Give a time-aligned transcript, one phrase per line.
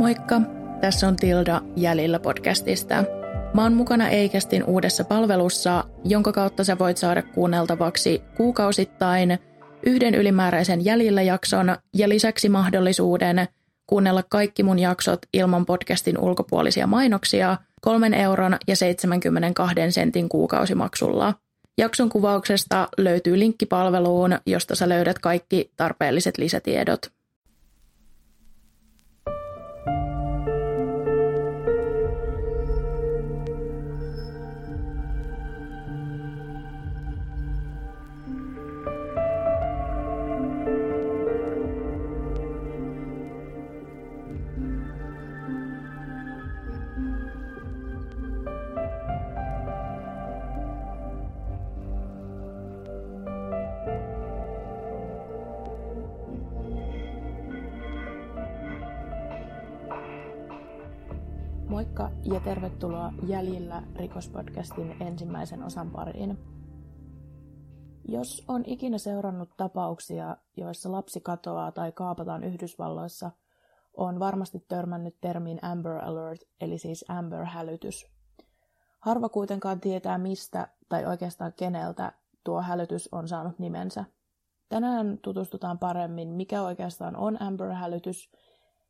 [0.00, 0.40] Moikka,
[0.80, 3.04] tässä on Tilda Jäljillä podcastista.
[3.54, 9.38] Mä oon mukana Eikästin uudessa palvelussa, jonka kautta sä voit saada kuunneltavaksi kuukausittain
[9.86, 13.48] yhden ylimääräisen Jäljillä jakson ja lisäksi mahdollisuuden
[13.86, 21.34] kuunnella kaikki mun jaksot ilman podcastin ulkopuolisia mainoksia kolmen euron ja 72 sentin kuukausimaksulla.
[21.78, 27.19] Jakson kuvauksesta löytyy linkki palveluun, josta sä löydät kaikki tarpeelliset lisätiedot.
[62.44, 66.38] Tervetuloa Jäljillä rikospodcastin ensimmäisen osan pariin.
[68.08, 73.30] Jos on ikinä seurannut tapauksia, joissa lapsi katoaa tai kaapataan Yhdysvalloissa,
[73.96, 78.06] on varmasti törmännyt termiin Amber Alert, eli siis Amber-hälytys.
[79.00, 82.12] Harva kuitenkaan tietää mistä tai oikeastaan keneltä
[82.44, 84.04] tuo hälytys on saanut nimensä.
[84.68, 88.28] Tänään tutustutaan paremmin, mikä oikeastaan on Amber-hälytys–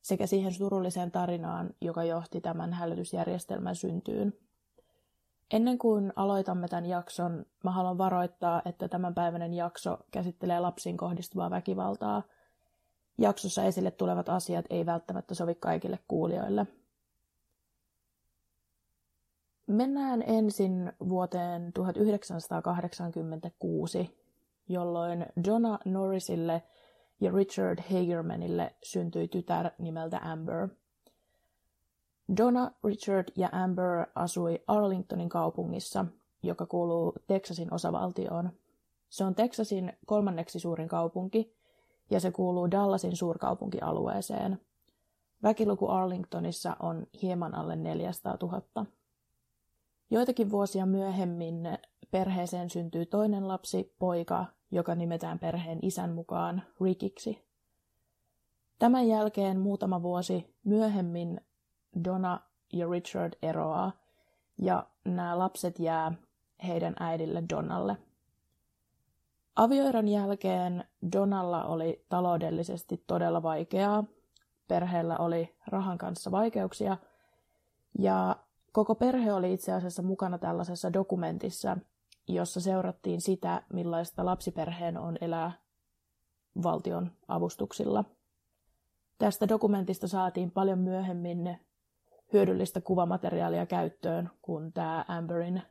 [0.02, 4.34] sekä siihen surulliseen tarinaan, joka johti tämän hälytysjärjestelmän syntyyn.
[5.50, 12.22] Ennen kuin aloitamme tämän jakson, mä haluan varoittaa, että tämänpäiväinen jakso käsittelee lapsiin kohdistuvaa väkivaltaa.
[13.18, 16.66] Jaksossa esille tulevat asiat ei välttämättä sovi kaikille kuulijoille.
[19.66, 24.18] Mennään ensin vuoteen 1986,
[24.68, 26.62] jolloin Jonah Norrisille–
[27.20, 30.68] ja Richard Hagermanille syntyi tytär nimeltä Amber.
[32.36, 36.06] Donna, Richard ja Amber asui Arlingtonin kaupungissa,
[36.42, 38.50] joka kuuluu Texasin osavaltioon.
[39.08, 41.56] Se on Texasin kolmanneksi suurin kaupunki
[42.10, 44.60] ja se kuuluu Dallasin suurkaupunkialueeseen.
[45.42, 48.86] Väkiluku Arlingtonissa on hieman alle 400 000.
[50.10, 51.78] Joitakin vuosia myöhemmin
[52.10, 57.44] perheeseen syntyy toinen lapsi, poika, joka nimetään perheen isän mukaan Rickiksi.
[58.78, 61.40] Tämän jälkeen muutama vuosi myöhemmin
[62.04, 62.40] Donna
[62.72, 63.92] ja Richard eroaa
[64.58, 66.12] ja nämä lapset jää
[66.66, 67.96] heidän äidille Donnalle.
[69.56, 74.04] Avioeron jälkeen Donnalla oli taloudellisesti todella vaikeaa,
[74.68, 76.96] perheellä oli rahan kanssa vaikeuksia
[77.98, 78.36] ja
[78.72, 81.76] koko perhe oli itse asiassa mukana tällaisessa dokumentissa,
[82.28, 85.52] jossa seurattiin sitä, millaista lapsiperheen on elää
[86.62, 88.04] valtion avustuksilla.
[89.18, 91.58] Tästä dokumentista saatiin paljon myöhemmin
[92.32, 95.62] hyödyllistä kuvamateriaalia käyttöön, kun tämä Amberin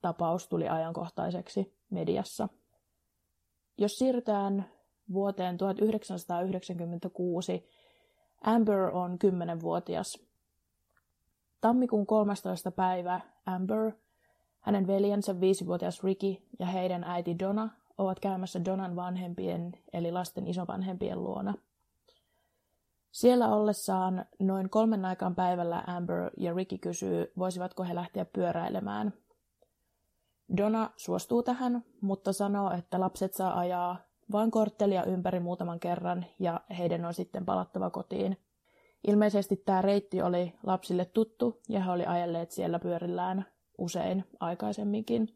[0.00, 2.48] tapaus tuli ajankohtaiseksi mediassa.
[3.78, 4.70] Jos siirrytään
[5.12, 7.68] vuoteen 1996,
[8.40, 10.28] Amber on 10-vuotias.
[11.60, 12.70] Tammikuun 13.
[12.70, 13.92] päivä Amber
[14.68, 17.68] hänen veljensä viisivuotias Ricky ja heidän äiti Donna
[17.98, 21.54] ovat käymässä Donan vanhempien eli lasten isovanhempien luona.
[23.10, 29.12] Siellä ollessaan noin kolmen aikaan päivällä Amber ja Ricky kysyy, voisivatko he lähteä pyöräilemään.
[30.56, 33.96] Donna suostuu tähän, mutta sanoo, että lapset saa ajaa
[34.32, 38.36] vain korttelia ympäri muutaman kerran ja heidän on sitten palattava kotiin.
[39.06, 43.46] Ilmeisesti tämä reitti oli lapsille tuttu ja he oli ajelleet siellä pyörillään
[43.78, 45.34] usein aikaisemminkin.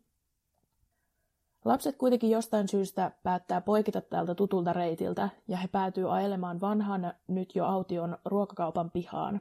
[1.64, 7.54] Lapset kuitenkin jostain syystä päättää poikita tältä tutulta reitiltä ja he päätyy ajelemaan vanhan, nyt
[7.54, 9.41] jo aution ruokakaupan pihaan.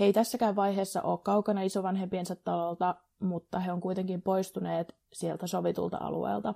[0.00, 5.96] He ei tässäkään vaiheessa ole kaukana isovanhempiensa talolta, mutta he on kuitenkin poistuneet sieltä sovitulta
[6.00, 6.54] alueelta.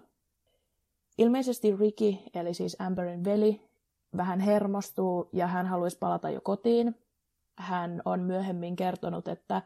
[1.19, 3.61] Ilmeisesti Ricky, eli siis Amberin veli,
[4.17, 6.95] vähän hermostuu ja hän haluaisi palata jo kotiin.
[7.57, 9.63] Hän on myöhemmin kertonut, että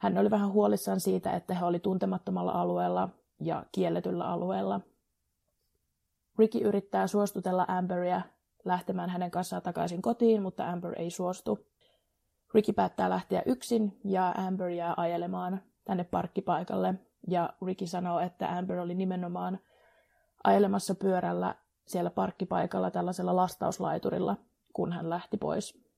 [0.00, 3.08] hän oli vähän huolissaan siitä, että he oli tuntemattomalla alueella
[3.40, 4.80] ja kielletyllä alueella.
[6.38, 8.22] Ricky yrittää suostutella Amberia
[8.64, 11.58] lähtemään hänen kanssaan takaisin kotiin, mutta Amber ei suostu.
[12.54, 16.94] Ricky päättää lähteä yksin ja Amber jää ajelemaan tänne parkkipaikalle.
[17.28, 19.58] Ja Ricky sanoo, että Amber oli nimenomaan
[20.44, 21.54] ajelemassa pyörällä
[21.86, 24.36] siellä parkkipaikalla tällaisella lastauslaiturilla,
[24.72, 25.89] kun hän lähti pois.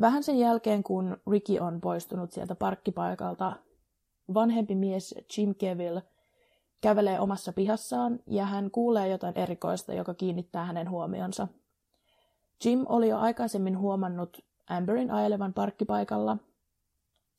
[0.00, 3.52] Vähän sen jälkeen, kun Ricky on poistunut sieltä parkkipaikalta,
[4.34, 6.02] vanhempi mies Jim Keville
[6.80, 11.48] kävelee omassa pihassaan ja hän kuulee jotain erikoista, joka kiinnittää hänen huomionsa.
[12.64, 16.36] Jim oli jo aikaisemmin huomannut Amberin ajelevan parkkipaikalla.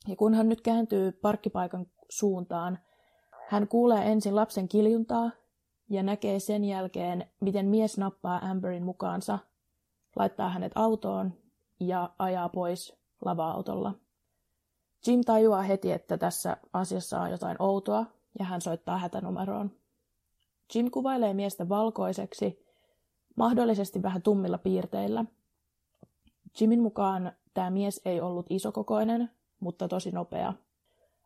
[0.08, 2.80] Ja kun hän nyt kääntyy parkkipaikan suuntaan,
[3.48, 5.32] hän kuulee ensin lapsen kiljuntaa
[5.90, 9.40] ja näkee sen jälkeen, miten mies nappaa Amberin mukaansa,
[10.16, 11.34] laittaa hänet autoon
[11.82, 12.96] ja ajaa pois
[13.26, 13.94] lava-autolla.
[15.08, 18.06] Jim tajuaa heti, että tässä asiassa on jotain outoa
[18.40, 19.72] ja hän soittaa hätänumeroon.
[20.76, 22.66] Jim kuvailee miestä valkoiseksi,
[23.36, 25.26] mahdollisesti vähän tummilla piirteillä.
[26.62, 30.54] Jimin mukaan tämä mies ei ollut isokokoinen, mutta tosi nopea.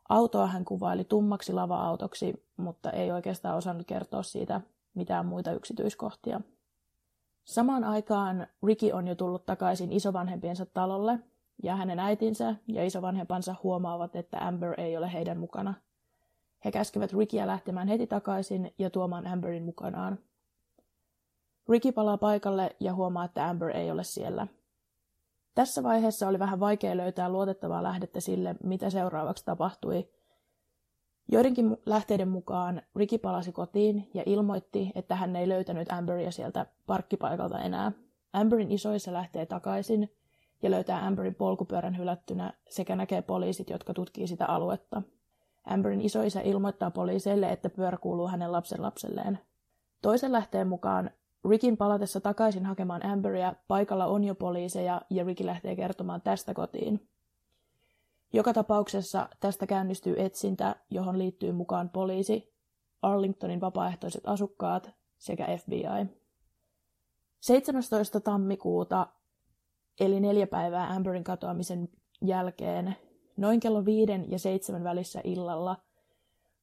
[0.10, 4.62] Autoa hän kuvaili tummaksi lava-autoksi, mutta ei oikeastaan osannut kertoa siitä
[4.94, 6.42] mitään muita yksityiskohtia.
[7.46, 11.20] Samaan aikaan Ricky on jo tullut takaisin isovanhempiensa talolle,
[11.64, 15.74] ja hänen äitinsä ja isovanhempansa huomaavat, että Amber ei ole heidän mukana.
[16.66, 20.20] He käskevät Rickyä lähtemään heti takaisin ja tuomaan Amberin mukanaan.
[21.70, 24.48] Ricky palaa paikalle ja huomaa, että Amber ei ole siellä.
[25.56, 30.10] Tässä vaiheessa oli vähän vaikea löytää luotettavaa lähdettä sille, mitä seuraavaksi tapahtui.
[31.28, 37.60] Joidenkin lähteiden mukaan Ricky palasi kotiin ja ilmoitti, että hän ei löytänyt Amberia sieltä parkkipaikalta
[37.60, 37.92] enää.
[38.34, 40.12] Amberin isoissa lähtee takaisin
[40.64, 45.02] ja löytää Amberin polkupyörän hylättynä sekä näkee poliisit, jotka tutkii sitä aluetta.
[45.66, 49.40] Amberin isoisä ilmoittaa poliiseille, että pyörä kuuluu hänen lapsen lapselleen.
[50.02, 51.10] Toisen lähteen mukaan
[51.50, 57.08] Rickin palatessa takaisin hakemaan Amberia paikalla on jo poliiseja ja Ricky lähtee kertomaan tästä kotiin.
[58.36, 62.54] Joka tapauksessa tästä käynnistyy etsintä, johon liittyy mukaan poliisi,
[63.02, 65.84] Arlingtonin vapaaehtoiset asukkaat sekä FBI.
[67.40, 68.20] 17.
[68.20, 69.08] tammikuuta,
[70.00, 71.90] eli neljä päivää Amberin katoamisen
[72.22, 72.96] jälkeen,
[73.38, 75.78] noin kello viiden ja seitsemän välissä illalla,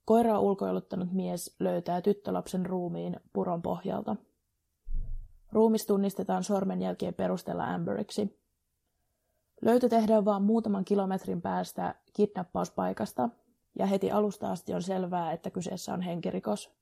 [0.04, 4.16] koiraa ulkoiluttanut mies löytää tyttölapsen ruumiin puron pohjalta–
[5.52, 8.41] Ruumis tunnistetaan sormenjälkien perusteella Amberiksi.
[9.62, 13.28] Löytö tehdään vain muutaman kilometrin päästä kidnappauspaikasta,
[13.78, 16.72] ja heti alusta asti on selvää, että kyseessä on henkirikos.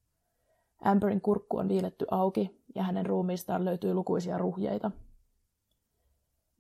[0.80, 4.90] Amberin kurkku on viiletty auki, ja hänen ruumiistaan löytyy lukuisia ruhjeita.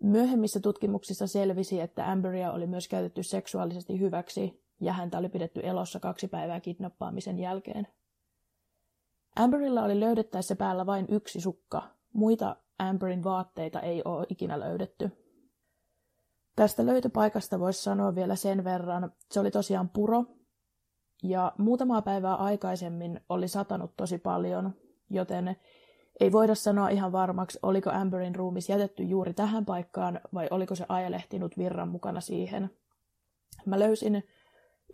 [0.02, 6.00] Myöhemmissä tutkimuksissa selvisi, että Amberia oli myös käytetty seksuaalisesti hyväksi, ja häntä oli pidetty elossa
[6.00, 7.88] kaksi päivää kidnappaamisen jälkeen.
[9.36, 11.82] Amberilla oli löydettäessä päällä vain yksi sukka,
[12.12, 15.10] Muita Amberin vaatteita ei ole ikinä löydetty.
[16.56, 20.24] Tästä löytöpaikasta voisi sanoa vielä sen verran, se oli tosiaan puro,
[21.22, 24.74] ja muutamaa päivää aikaisemmin oli satanut tosi paljon,
[25.10, 25.56] joten
[26.20, 30.86] ei voida sanoa ihan varmaksi, oliko Amberin ruumis jätetty juuri tähän paikkaan vai oliko se
[30.88, 32.70] ajelehtinut virran mukana siihen.
[33.66, 34.24] Mä löysin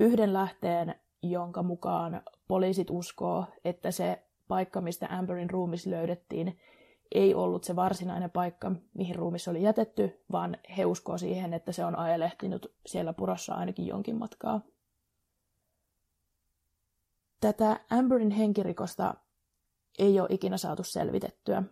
[0.01, 6.59] yhden lähteen, jonka mukaan poliisit uskoo, että se paikka, mistä Amberin ruumis löydettiin,
[7.15, 11.85] ei ollut se varsinainen paikka, mihin ruumis oli jätetty, vaan he uskoo siihen, että se
[11.85, 14.61] on ajelehtinut siellä purossa ainakin jonkin matkaa.
[17.41, 19.15] Tätä Amberin henkirikosta
[19.99, 21.63] ei ole ikinä saatu selvitettyä.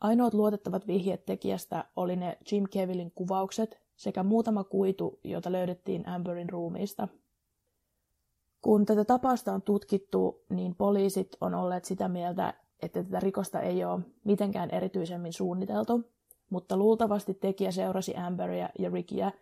[0.00, 6.50] Ainoat luotettavat vihjeet tekijästä oli ne Jim Kevillin kuvaukset sekä muutama kuitu, jota löydettiin Amberin
[6.50, 7.08] ruumiista.
[8.62, 13.84] Kun tätä tapausta on tutkittu, niin poliisit on olleet sitä mieltä, että tätä rikosta ei
[13.84, 16.12] ole mitenkään erityisemmin suunniteltu,
[16.50, 19.32] mutta luultavasti tekijä seurasi Amberia ja Rickyä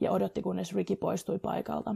[0.00, 1.94] ja odotti, kunnes Ricky poistui paikalta.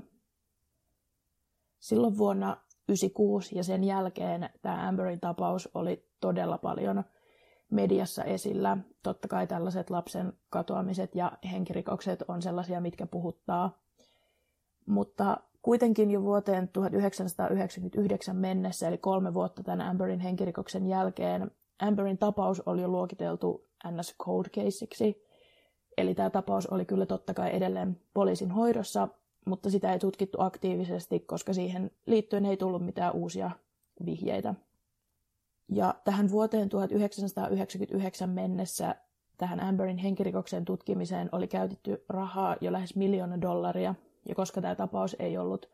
[1.78, 7.04] Silloin vuonna 1996 ja sen jälkeen tämä Amberin tapaus oli todella paljon
[7.70, 8.78] mediassa esillä.
[9.02, 13.78] Totta kai tällaiset lapsen katoamiset ja henkirikokset on sellaisia, mitkä puhuttaa.
[14.86, 22.60] Mutta Kuitenkin jo vuoteen 1999 mennessä, eli kolme vuotta tämän Amberin henkirikoksen jälkeen, Amberin tapaus
[22.60, 25.24] oli jo luokiteltu NS Cold Caseiksi.
[25.98, 29.08] Eli tämä tapaus oli kyllä totta kai edelleen poliisin hoidossa,
[29.46, 33.50] mutta sitä ei tutkittu aktiivisesti, koska siihen liittyen ei tullut mitään uusia
[34.04, 34.54] vihjeitä.
[35.68, 38.94] Ja tähän vuoteen 1999 mennessä
[39.36, 43.94] tähän Amberin henkirikoksen tutkimiseen oli käytetty rahaa jo lähes miljoona dollaria–
[44.28, 45.70] ja koska tämä tapaus ei ollut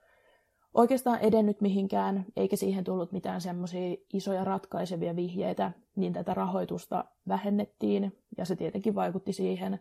[0.74, 8.18] oikeastaan edennyt mihinkään, eikä siihen tullut mitään semmoisia isoja ratkaisevia vihjeitä, niin tätä rahoitusta vähennettiin,
[8.38, 9.80] ja se tietenkin vaikutti siihen,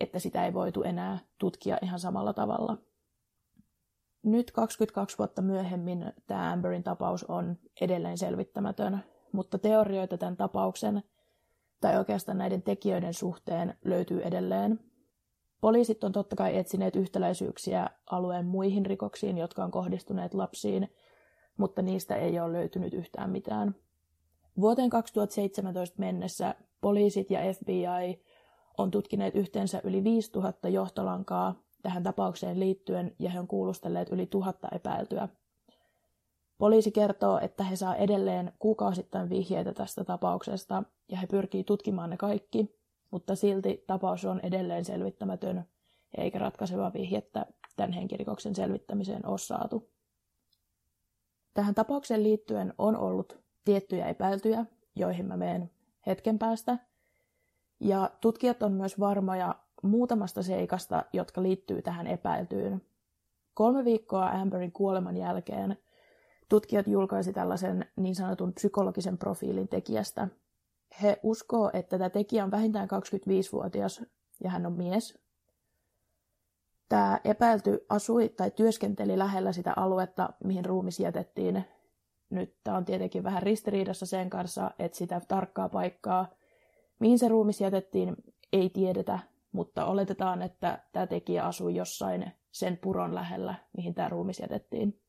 [0.00, 2.78] että sitä ei voitu enää tutkia ihan samalla tavalla.
[4.22, 11.02] Nyt 22 vuotta myöhemmin tämä Amberin tapaus on edelleen selvittämätön, mutta teorioita tämän tapauksen
[11.80, 14.80] tai oikeastaan näiden tekijöiden suhteen löytyy edelleen,
[15.60, 20.88] Poliisit on totta kai etsineet yhtäläisyyksiä alueen muihin rikoksiin, jotka on kohdistuneet lapsiin,
[21.56, 23.74] mutta niistä ei ole löytynyt yhtään mitään.
[24.60, 28.22] Vuoteen 2017 mennessä poliisit ja FBI
[28.78, 34.68] on tutkineet yhteensä yli 5000 johtolankaa tähän tapaukseen liittyen ja he on kuulustelleet yli tuhatta
[34.72, 35.28] epäiltyä.
[36.58, 42.16] Poliisi kertoo, että he saa edelleen kuukausittain vihjeitä tästä tapauksesta ja he pyrkii tutkimaan ne
[42.16, 42.76] kaikki,
[43.10, 45.64] mutta silti tapaus on edelleen selvittämätön
[46.16, 47.46] eikä ratkaisevaa vihjettä
[47.76, 49.90] tämän henkirikoksen selvittämiseen ole saatu.
[51.54, 55.70] Tähän tapaukseen liittyen on ollut tiettyjä epäiltyjä, joihin mä menen
[56.06, 56.78] hetken päästä.
[57.80, 62.82] Ja tutkijat on myös varmoja muutamasta seikasta, jotka liittyy tähän epäiltyyn.
[63.54, 65.78] Kolme viikkoa Amberin kuoleman jälkeen
[66.48, 70.28] tutkijat julkaisi tällaisen niin sanotun psykologisen profiilin tekijästä.
[71.02, 74.02] He uskoo, että tämä tekijä on vähintään 25-vuotias
[74.44, 75.18] ja hän on mies.
[76.88, 81.64] Tämä epäilty asui tai työskenteli lähellä sitä aluetta, mihin ruumis jätettiin.
[82.30, 86.28] Nyt tämä on tietenkin vähän ristiriidassa sen kanssa, että sitä tarkkaa paikkaa,
[86.98, 88.16] mihin se ruumis jätettiin,
[88.52, 89.18] ei tiedetä,
[89.52, 95.00] mutta oletetaan, että tämä tekijä asui jossain sen puron lähellä, mihin tämä ruumis jätettiin.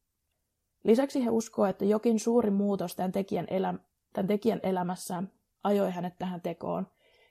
[0.84, 3.74] Lisäksi he uskoo, että jokin suuri muutos tämän tekijän, elä,
[4.14, 5.24] tämän tekijän elämässä
[5.68, 6.88] ajoi hänet tähän tekoon.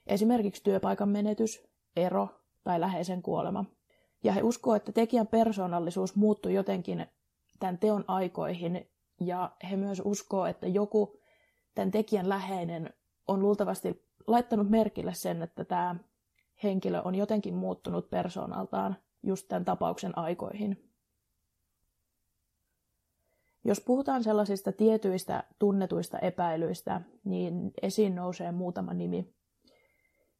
[0.06, 2.28] Esimerkiksi työpaikan menetys, ero
[2.64, 3.64] tai läheisen kuolema.
[4.24, 7.06] Ja he uskoo, että tekijän persoonallisuus muuttui jotenkin
[7.60, 8.90] tämän teon aikoihin.
[9.20, 11.20] Ja he myös uskoo, että joku
[11.74, 12.94] tämän tekijän läheinen
[13.28, 15.96] on luultavasti laittanut merkille sen, että tämä
[16.62, 20.85] henkilö on jotenkin muuttunut persoonaltaan just tämän tapauksen aikoihin.
[23.66, 29.34] Jos puhutaan sellaisista tietyistä tunnetuista epäilyistä, niin esiin nousee muutama nimi.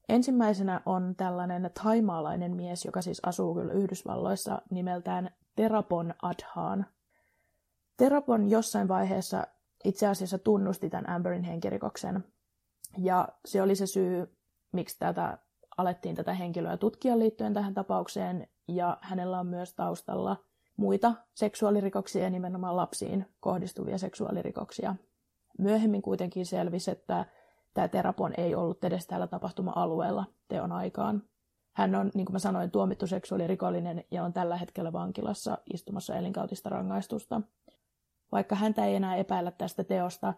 [0.08, 6.86] Ensimmäisenä on tällainen taimaalainen mies, joka siis asuu kyllä Yhdysvalloissa nimeltään Terapon Adhaan.
[7.96, 9.46] Terapon jossain vaiheessa
[9.84, 12.24] itse asiassa tunnusti tämän Amberin henkirikoksen.
[12.98, 14.36] Ja se oli se syy,
[14.72, 15.38] miksi tätä
[15.76, 18.48] alettiin tätä henkilöä tutkia liittyen tähän tapaukseen.
[18.68, 20.36] Ja hänellä on myös taustalla
[20.76, 24.94] muita seksuaalirikoksia ja nimenomaan lapsiin kohdistuvia seksuaalirikoksia.
[25.58, 27.24] Myöhemmin kuitenkin selvisi, että
[27.74, 31.22] tämä Terapon ei ollut edes täällä tapahtuma-alueella teon aikaan.
[31.72, 36.70] Hän on, niin kuin mä sanoin, tuomittu seksuaalirikollinen ja on tällä hetkellä vankilassa istumassa elinkautista
[36.70, 37.40] rangaistusta.
[38.32, 40.34] Vaikka häntä ei enää epäillä tästä teosta,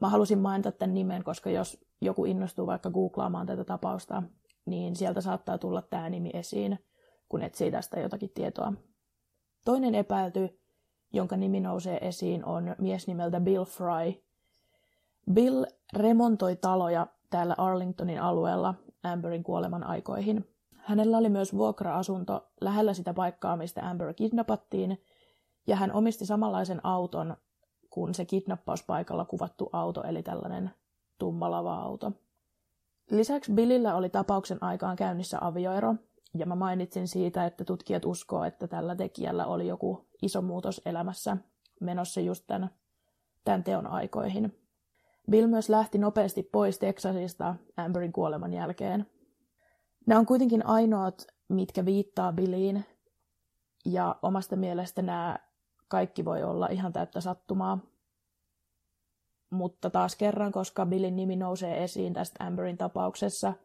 [0.00, 4.22] mä halusin mainita tämän nimen, koska jos joku innostuu vaikka googlaamaan tätä tapausta,
[4.66, 6.78] niin sieltä saattaa tulla tämä nimi esiin,
[7.28, 8.72] kun etsii tästä jotakin tietoa.
[9.64, 10.60] Toinen epäilty,
[11.12, 14.22] jonka nimi nousee esiin, on mies nimeltä Bill Fry.
[15.32, 15.64] Bill
[15.96, 20.48] remontoi taloja täällä Arlingtonin alueella Amberin kuoleman aikoihin.
[20.76, 25.02] Hänellä oli myös vuokra-asunto lähellä sitä paikkaa, mistä Amber kidnappattiin,
[25.66, 27.36] ja hän omisti samanlaisen auton
[27.90, 30.70] kuin se kidnappauspaikalla kuvattu auto, eli tällainen
[31.18, 32.12] tummalava auto.
[33.10, 35.94] Lisäksi Billillä oli tapauksen aikaan käynnissä avioero,
[36.38, 41.36] ja mä mainitsin siitä, että tutkijat uskoo, että tällä tekijällä oli joku iso muutos elämässä
[41.80, 42.70] menossa just tämän,
[43.44, 44.58] tämän teon aikoihin.
[45.30, 49.06] Bill myös lähti nopeasti pois Teksasista Amberin kuoleman jälkeen.
[50.06, 52.84] Nämä on kuitenkin ainoat, mitkä viittaa Billiin,
[53.84, 55.38] ja omasta mielestä nämä
[55.88, 57.78] kaikki voi olla ihan täyttä sattumaa.
[59.50, 63.52] Mutta taas kerran, koska Billin nimi nousee esiin tästä Amberin tapauksessa–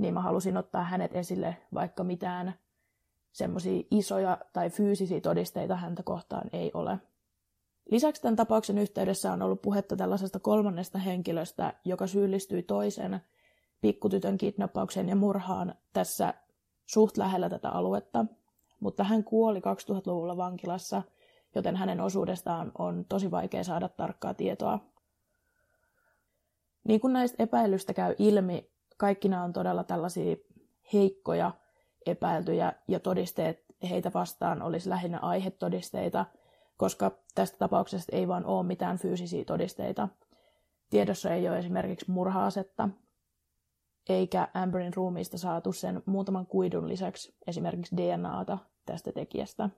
[0.00, 2.54] niin mä halusin ottaa hänet esille, vaikka mitään
[3.32, 6.98] semmoisia isoja tai fyysisiä todisteita häntä kohtaan ei ole.
[7.90, 13.20] Lisäksi tämän tapauksen yhteydessä on ollut puhetta tällaisesta kolmannesta henkilöstä, joka syyllistyi toisen
[13.80, 16.34] pikkutytön kidnappaukseen ja murhaan tässä
[16.86, 18.26] suht lähellä tätä aluetta,
[18.80, 21.02] mutta hän kuoli 2000-luvulla vankilassa,
[21.54, 24.78] joten hänen osuudestaan on tosi vaikea saada tarkkaa tietoa.
[26.84, 30.36] Niin kuin näistä epäilystä käy ilmi, kaikki nämä on todella tällaisia
[30.92, 31.52] heikkoja
[32.06, 36.26] epäiltyjä ja todisteet heitä vastaan olisi lähinnä aihetodisteita,
[36.76, 40.08] koska tästä tapauksesta ei vaan ole mitään fyysisiä todisteita.
[40.90, 42.88] Tiedossa ei ole esimerkiksi murhaasetta,
[44.08, 49.70] eikä Amberin ruumiista saatu sen muutaman kuidun lisäksi esimerkiksi DNAta tästä tekijästä.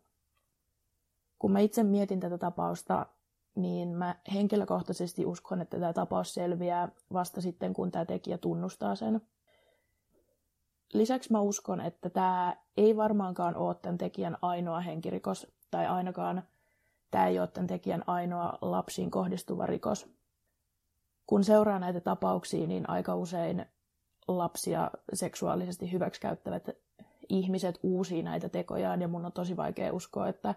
[1.38, 3.06] Kun mä itse mietin tätä tapausta,
[3.54, 9.20] niin mä henkilökohtaisesti uskon, että tämä tapaus selviää vasta sitten, kun tämä tekijä tunnustaa sen.
[10.92, 16.42] Lisäksi mä uskon, että tämä ei varmaankaan ole tämän tekijän ainoa henkirikos, tai ainakaan
[17.10, 20.08] tämä ei ole tämän tekijän ainoa lapsiin kohdistuva rikos.
[21.26, 23.66] Kun seuraa näitä tapauksia, niin aika usein
[24.28, 26.68] lapsia seksuaalisesti hyväksikäyttävät
[27.28, 30.54] ihmiset uusii näitä tekojaan, ja mun on tosi vaikea uskoa, että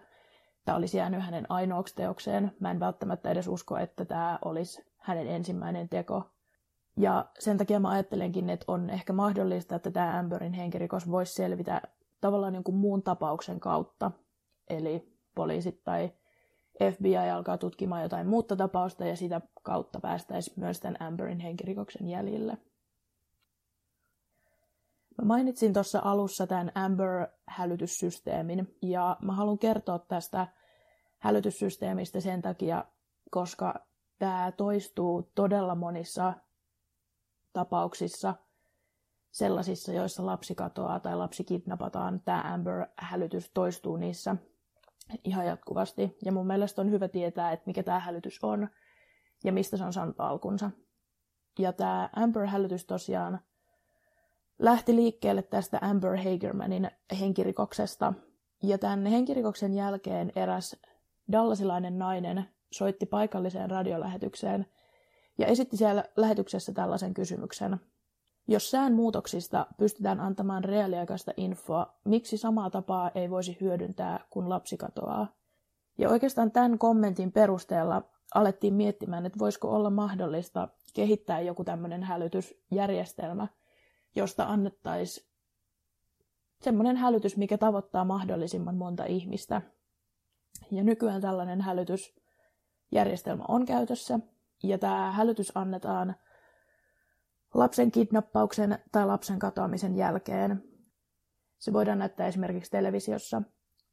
[0.66, 2.52] tämä olisi jäänyt hänen ainoaksi teokseen.
[2.60, 6.30] Mä en välttämättä edes usko, että tämä olisi hänen ensimmäinen teko.
[6.96, 11.82] Ja sen takia mä ajattelenkin, että on ehkä mahdollista, että tämä Amberin henkirikos voisi selvitä
[12.20, 14.10] tavallaan jonkun muun tapauksen kautta.
[14.70, 16.12] Eli poliisit tai
[16.92, 22.58] FBI alkaa tutkimaan jotain muuta tapausta ja sitä kautta päästäisiin myös tämän Amberin henkirikoksen jäljille.
[25.18, 30.46] Mä mainitsin tuossa alussa tämän Amber-hälytyssysteemin ja mä haluan kertoa tästä
[31.26, 32.84] hälytyssysteemistä sen takia,
[33.30, 33.74] koska
[34.18, 36.34] tämä toistuu todella monissa
[37.52, 38.34] tapauksissa
[39.30, 42.20] sellaisissa, joissa lapsi katoaa tai lapsi kidnapataan.
[42.24, 44.36] Tämä Amber-hälytys toistuu niissä
[45.24, 46.16] ihan jatkuvasti.
[46.24, 48.68] Ja mun mielestä on hyvä tietää, että mikä tämä hälytys on
[49.44, 50.70] ja mistä se on saanut alkunsa.
[51.58, 53.40] Ja tämä Amber-hälytys tosiaan
[54.58, 56.90] lähti liikkeelle tästä Amber Hagermanin
[57.20, 58.12] henkirikoksesta.
[58.62, 60.76] Ja tämän henkirikoksen jälkeen eräs
[61.32, 64.66] dallasilainen nainen soitti paikalliseen radiolähetykseen
[65.38, 67.80] ja esitti siellä lähetyksessä tällaisen kysymyksen.
[68.48, 74.76] Jos sään muutoksista pystytään antamaan reaaliaikaista infoa, miksi samaa tapaa ei voisi hyödyntää, kun lapsi
[74.76, 75.26] katoaa?
[75.98, 78.02] Ja oikeastaan tämän kommentin perusteella
[78.34, 83.48] alettiin miettimään, että voisiko olla mahdollista kehittää joku tämmöinen hälytysjärjestelmä,
[84.16, 85.26] josta annettaisiin
[86.62, 89.62] semmoinen hälytys, mikä tavoittaa mahdollisimman monta ihmistä.
[90.70, 94.20] Ja nykyään tällainen hälytysjärjestelmä on käytössä,
[94.62, 96.16] ja tämä hälytys annetaan
[97.54, 100.62] lapsen kidnappauksen tai lapsen katoamisen jälkeen.
[101.58, 103.42] Se voidaan näyttää esimerkiksi televisiossa,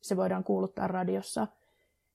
[0.01, 1.47] se voidaan kuuluttaa radiossa,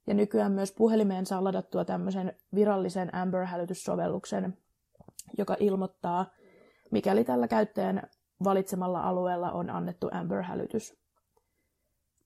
[0.06, 4.58] ja nykyään myös puhelimeen saa ladattua tämmöisen virallisen Amber-hälytyssovelluksen,
[5.38, 6.26] joka ilmoittaa,
[6.90, 8.02] mikäli tällä käyttäjän
[8.44, 11.07] valitsemalla alueella on annettu Amber-hälytys.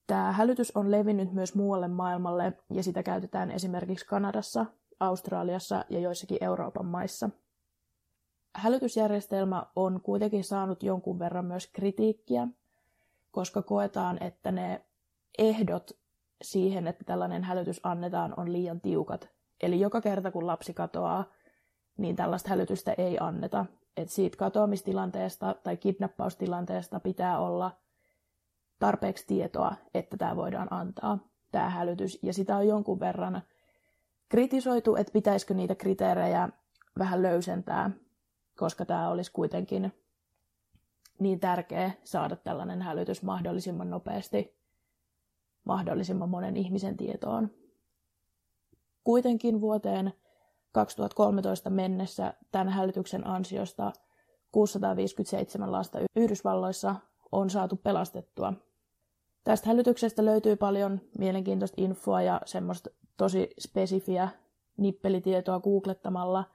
[0.07, 4.65] Tämä hälytys on levinnyt myös muualle maailmalle ja sitä käytetään esimerkiksi Kanadassa,
[4.99, 7.29] Australiassa ja joissakin Euroopan maissa.
[8.55, 12.47] Hälytysjärjestelmä on kuitenkin saanut jonkun verran myös kritiikkiä,
[13.31, 14.85] koska koetaan, että ne
[15.37, 15.91] ehdot
[16.41, 19.29] siihen, että tällainen hälytys annetaan, on liian tiukat.
[19.61, 21.25] Eli joka kerta kun lapsi katoaa,
[21.97, 23.65] niin tällaista hälytystä ei anneta.
[23.97, 27.71] Et siitä katoamistilanteesta tai kidnappaustilanteesta pitää olla
[28.83, 31.19] tarpeeksi tietoa, että tämä voidaan antaa,
[31.51, 32.19] tämä hälytys.
[32.21, 33.41] Ja sitä on jonkun verran
[34.29, 36.49] kritisoitu, että pitäisikö niitä kriteerejä
[36.99, 37.91] vähän löysentää,
[38.57, 39.93] koska tämä olisi kuitenkin
[41.19, 44.55] niin tärkeä saada tällainen hälytys mahdollisimman nopeasti
[45.63, 47.49] mahdollisimman monen ihmisen tietoon.
[49.03, 50.13] Kuitenkin vuoteen
[50.71, 53.93] 2013 mennessä tämän hälytyksen ansiosta
[54.51, 56.95] 657 lasta Yhdysvalloissa
[57.31, 58.53] on saatu pelastettua.
[59.43, 64.29] Tästä hälytyksestä löytyy paljon mielenkiintoista infoa ja semmoista tosi spesifiä
[64.77, 66.45] nippelitietoa googlettamalla,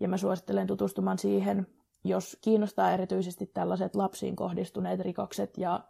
[0.00, 1.66] ja mä suosittelen tutustumaan siihen,
[2.04, 5.80] jos kiinnostaa erityisesti tällaiset lapsiin kohdistuneet rikokset ja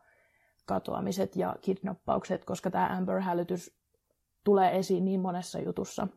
[0.66, 3.78] katoamiset ja kidnappaukset, koska tämä Amber-hälytys
[4.44, 6.08] tulee esiin niin monessa jutussa.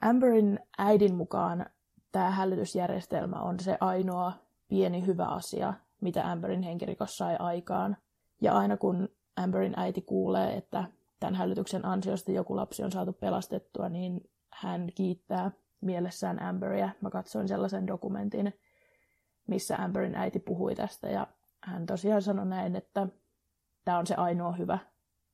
[0.00, 1.66] Amberin äidin mukaan
[2.12, 4.32] tämä hälytysjärjestelmä on se ainoa
[4.68, 7.96] pieni hyvä asia, mitä Amberin henkirikos sai aikaan.
[8.40, 10.84] Ja aina kun Amberin äiti kuulee, että
[11.20, 16.88] tämän hälytyksen ansiosta joku lapsi on saatu pelastettua, niin hän kiittää mielessään Amberia.
[17.00, 18.54] Mä katsoin sellaisen dokumentin,
[19.46, 21.26] missä Amberin äiti puhui tästä ja
[21.60, 23.08] hän tosiaan sanoi näin, että
[23.84, 24.78] tämä on se ainoa hyvä,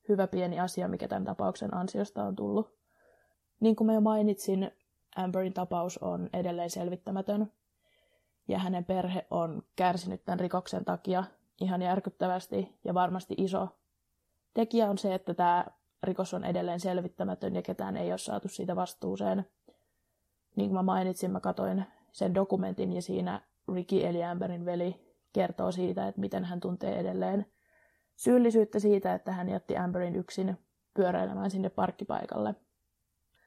[0.08, 2.76] hyvä pieni asia, mikä tämän tapauksen ansiosta on tullut.
[3.60, 4.70] Niin kuin mä jo mainitsin,
[5.16, 7.52] Amberin tapaus on edelleen selvittämätön
[8.48, 11.24] ja hänen perhe on kärsinyt tämän rikoksen takia
[11.60, 13.68] ihan järkyttävästi ja varmasti iso
[14.54, 15.64] tekijä on se, että tämä
[16.02, 19.46] rikos on edelleen selvittämätön ja ketään ei ole saatu siitä vastuuseen.
[20.56, 23.40] Niin kuin mä mainitsin, mä katoin sen dokumentin ja siinä
[23.74, 27.46] Ricky eli Amberin veli kertoo siitä, että miten hän tuntee edelleen
[28.16, 30.58] syyllisyyttä siitä, että hän jätti Amberin yksin
[30.94, 32.54] pyöräilemään sinne parkkipaikalle.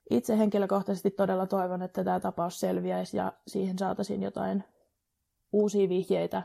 [0.10, 4.64] Itse henkilökohtaisesti todella toivon, että tämä tapaus selviäisi ja siihen saataisiin jotain
[5.52, 6.44] uusia vihjeitä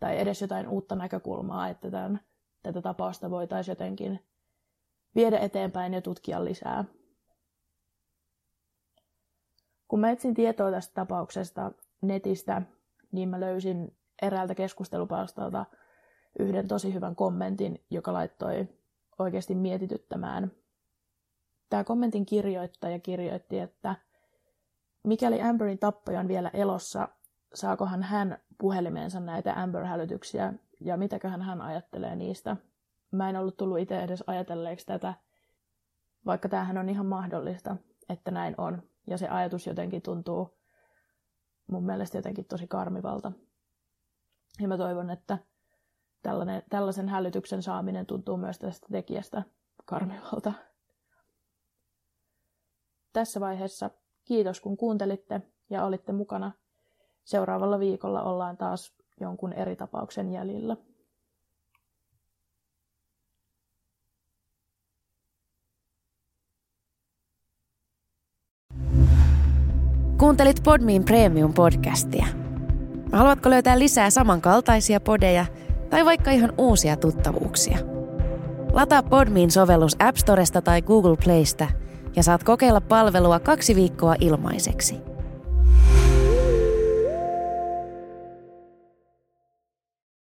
[0.00, 2.20] tai edes jotain uutta näkökulmaa, että tämän,
[2.62, 4.20] tätä tapausta voitaisiin jotenkin
[5.14, 6.84] viedä eteenpäin ja tutkia lisää.
[9.88, 12.62] Kun mä etsin tietoa tästä tapauksesta netistä,
[13.12, 15.66] niin mä löysin eräältä keskustelupalstalta
[16.38, 18.68] yhden tosi hyvän kommentin, joka laittoi
[19.18, 20.52] oikeasti mietityttämään.
[21.70, 23.96] Tämä kommentin kirjoittaja kirjoitti, että
[25.04, 27.08] mikäli Amberin tappaja on vielä elossa,
[27.54, 32.56] saakohan hän puhelimeensa näitä Amber-hälytyksiä ja mitäköhän hän ajattelee niistä.
[33.10, 35.14] Mä en ollut tullut itse edes ajatelleeksi tätä,
[36.26, 37.76] vaikka tämähän on ihan mahdollista,
[38.08, 38.82] että näin on.
[39.06, 40.58] Ja se ajatus jotenkin tuntuu
[41.66, 43.32] mun mielestä jotenkin tosi karmivalta.
[44.60, 45.38] Ja mä toivon, että
[46.22, 49.42] tällainen, tällaisen hälytyksen saaminen tuntuu myös tästä tekijästä
[49.84, 50.52] karmivalta.
[53.12, 53.90] Tässä vaiheessa
[54.24, 56.52] kiitos kun kuuntelitte ja olitte mukana.
[57.24, 60.76] Seuraavalla viikolla ollaan taas jonkun eri tapauksen jäljillä.
[70.18, 72.26] Kuuntelit Podmin Premium-podcastia.
[73.12, 75.46] Haluatko löytää lisää samankaltaisia podeja
[75.90, 77.78] tai vaikka ihan uusia tuttavuuksia?
[78.72, 81.66] Lataa Podmin sovellus App Storesta tai Google Playsta
[82.16, 85.00] ja saat kokeilla palvelua kaksi viikkoa ilmaiseksi–